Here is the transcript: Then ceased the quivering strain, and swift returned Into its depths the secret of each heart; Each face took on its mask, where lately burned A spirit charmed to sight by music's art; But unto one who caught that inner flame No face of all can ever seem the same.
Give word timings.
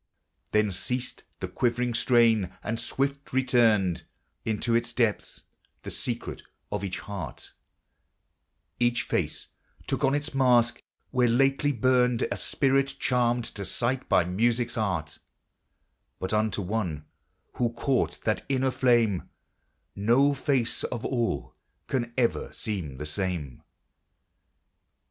Then 0.51 0.71
ceased 0.71 1.25
the 1.41 1.47
quivering 1.47 1.93
strain, 1.93 2.49
and 2.63 2.79
swift 2.79 3.33
returned 3.33 4.01
Into 4.45 4.73
its 4.73 4.93
depths 4.93 5.43
the 5.83 5.91
secret 5.91 6.41
of 6.71 6.83
each 6.83 7.01
heart; 7.01 7.51
Each 8.79 9.03
face 9.03 9.49
took 9.85 10.03
on 10.03 10.15
its 10.15 10.33
mask, 10.33 10.81
where 11.11 11.27
lately 11.27 11.71
burned 11.71 12.23
A 12.31 12.37
spirit 12.37 12.95
charmed 12.97 13.43
to 13.53 13.63
sight 13.63 14.09
by 14.09 14.23
music's 14.25 14.75
art; 14.75 15.19
But 16.17 16.33
unto 16.33 16.63
one 16.63 17.05
who 17.57 17.71
caught 17.71 18.23
that 18.23 18.43
inner 18.49 18.71
flame 18.71 19.29
No 19.95 20.33
face 20.33 20.83
of 20.85 21.05
all 21.05 21.53
can 21.85 22.11
ever 22.17 22.51
seem 22.51 22.97
the 22.97 23.05
same. 23.05 23.61